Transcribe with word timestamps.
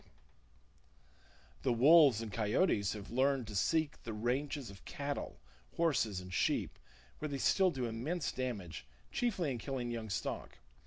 [Page 0.01 0.09
79] 1.59 1.59
The 1.61 1.73
wolves 1.79 2.21
and 2.23 2.31
coyotes 2.33 2.93
have 2.93 3.11
learned 3.11 3.45
to 3.45 3.55
seek 3.55 4.01
the 4.01 4.13
ranges 4.13 4.71
of 4.71 4.83
cattle, 4.83 5.39
horses 5.75 6.19
and 6.19 6.33
sheep, 6.33 6.79
where 7.19 7.29
they 7.29 7.37
still 7.37 7.69
do 7.69 7.85
immense 7.85 8.31
damage, 8.31 8.87
chiefly 9.11 9.51
in 9.51 9.59
killing 9.59 9.91
young 9.91 10.09
stock. 10.09 10.57